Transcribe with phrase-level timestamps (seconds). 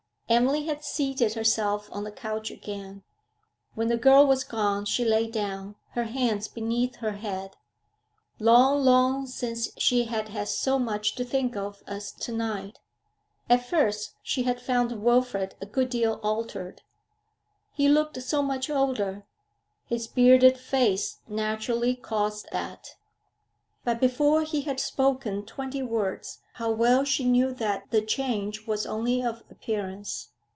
[0.31, 3.03] Emily had seated herself on the couch again;
[3.75, 7.57] when the girl was gone she lay down, her hands beneath her head.
[8.39, 12.79] Long, long since she had had so much to think of as to night.
[13.49, 16.81] At first she had found Wilfrid a good deal altered.
[17.73, 19.25] He looked so much older;
[19.85, 22.95] his bearded face naturally caused that.
[23.83, 28.85] But before he had spoken twenty words how well she knew that the change was
[28.85, 30.27] only of appearance.